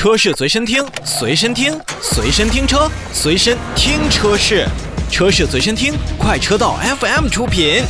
[0.00, 4.66] 车市随身听，随身听，随身听车，随身听车市，
[5.10, 7.82] 车市随身听，快车道 FM 出品。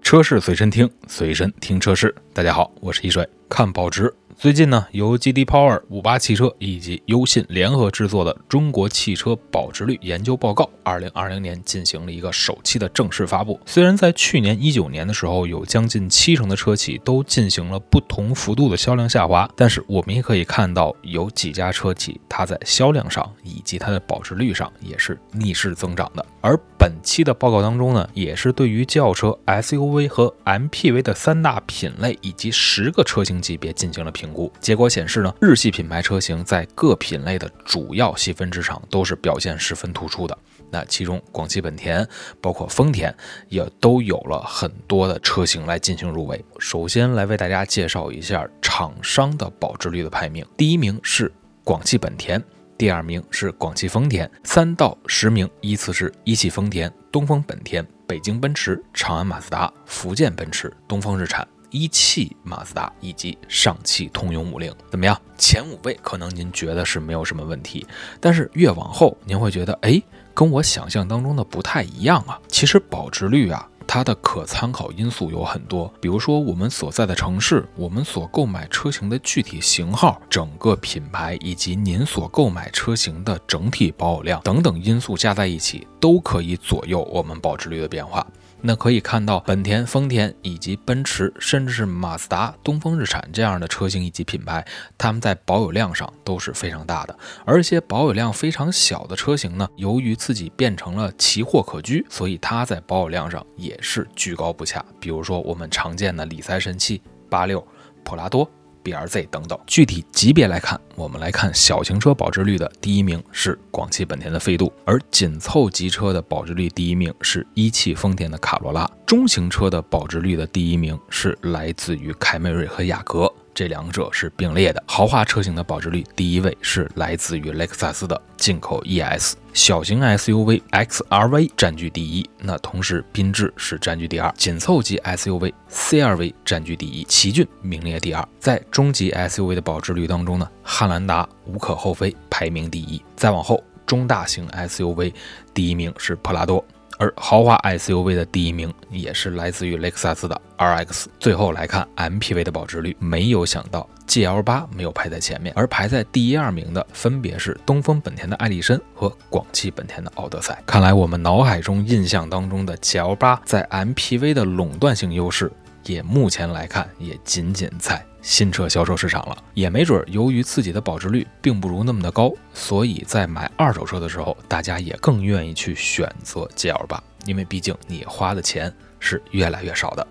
[0.00, 2.14] 车市随身听，随身听车市。
[2.32, 4.14] 大家好，我是一水，看保值。
[4.40, 13.58] 最近呢，由 GD Power、五八汽车以及优信联合制作的《中国汽车保值率研究报告》二零二零年进行了一个首期的正式发布。
[13.66, 26.24] 虽然在去年一九年的时候，有将近七成的车企都进行了不同幅度的销量下滑，但是我们也可以看到，有几家车企它在销量上以及它的保值率上也是逆势增长的。
[26.40, 34.50] 而本期的报告当中呢，也是对于轿车、SUV 和 MPV 的三大品类以及十个车型级别进行了评估。
[34.60, 40.38] 结果显示呢，日系品牌车型在各品类的主要细分市场都是表现十分突出的。
[40.70, 42.06] 那其中，广汽本田、
[42.40, 43.12] 包括丰田
[43.48, 46.44] 也都有了很多的车型来进行入围。
[46.60, 51.32] 首先来为大家介绍一下厂商的保值率的排名：第一名是
[51.64, 52.42] 广汽本田，
[52.78, 61.46] 第二名是广汽丰田，三到十名依次是一汽丰田、东风本田、北京奔驰、长安马自达、福建奔驰、东风日产。
[61.70, 65.20] 一汽马自达以及上汽通用五菱怎么样？
[65.36, 67.84] 前五位可能您觉得是没有什么问题，
[68.20, 70.00] 但是越往后您会觉得，哎，
[70.32, 72.40] 跟我想象当中的不太一样啊。
[72.46, 88.24] 其实保值率啊，它的可参考因素有很多，比如说我们所在的城市，我们所购买车型的具体型号、整个品牌以及您所购买车型的整体保有量等等因素加在一起，都可以左右我们保值率的变化。
[88.60, 97.16] 那可以看到，本田、丰田以及奔驰，甚至是马自达、东风日产这样的车型以及品牌，他们在保有量上都是非常大的。
[97.44, 104.84] 而一些保有量非常小的车型呢，由于自己变成了奇货可居，所以它在保有量上也是居高不下。
[104.98, 107.64] 比如说我们常见的理财神器八六、
[108.02, 108.50] 普拉多。
[108.88, 123.30] B R Z 等等，具体级别来看，我们来看小型车保值率的第一名是广汽本田的飞度，而紧凑级车的保值率第一名是一汽丰田的卡罗拉，中型车的保值率的第一名是来自于凯美瑞和雅阁。
[123.58, 124.80] 这两者是并列的。
[124.86, 138.24] 豪华车型的保值率第一位是来自于雷克萨斯的进口 ES，小型 SUV XRV 占据第一，那同时缤智是占据第二，紧凑级 SUV CRV 占据第一，奇骏名列第二。
[138.38, 143.02] 在中级 SUV 的保值率当中呢，汉兰达无可厚非排名第一。
[143.16, 145.12] 再往后，中大型 SUV
[145.52, 146.64] 第一名是普拉多。
[146.98, 151.06] 而豪华 SUV 的第一名也是来自于雷克萨斯的 RX。
[151.18, 160.62] 最后来看 MPV 的保值率，没有想到 GL8 没有排在前面，而排在第一、二名的分别是东风本田的艾力绅和广汽本田的奥德赛。
[160.66, 165.50] 看来我们脑海中印象当中的 GL8 在 MPV 的垄断性优势，
[165.84, 168.04] 也目前来看也仅仅在。
[168.20, 180.06] 新车销售市场了，也没准由于自己的保值率并不如那么的高，所以在买二手车的时候，大家也更愿意去选择 GL 八，因为毕竟你花的钱是越来越少的。